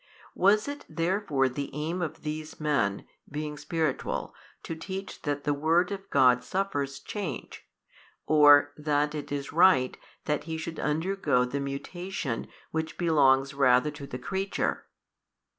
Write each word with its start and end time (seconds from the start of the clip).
Was 0.33 0.67
it 0.67 0.83
therefore 0.89 1.47
the 1.47 1.69
aim 1.73 2.01
of 2.01 2.23
these 2.23 2.59
men, 2.59 3.05
being 3.29 3.55
spiritual, 3.55 4.33
to 4.63 4.75
teach 4.75 5.21
that 5.21 5.43
the 5.43 5.53
Word 5.53 5.91
of 5.91 6.09
God 6.09 6.43
suffers 6.43 6.99
change, 6.99 7.67
or 8.25 8.73
that 8.77 9.13
it 9.13 9.31
is 9.31 9.53
right 9.53 9.95
that 10.25 10.45
He 10.45 10.57
should 10.57 10.79
undergo 10.79 11.45
the 11.45 11.59
mutation 11.59 12.47
which 12.71 12.97
belongs 12.97 13.53
rather 13.53 13.91
to 13.91 14.07
the 14.07 14.17
creature? 14.17 14.87